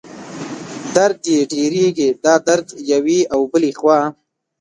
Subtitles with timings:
[0.95, 3.99] درد یې ډېرېږي، دا درد یوې او بلې خوا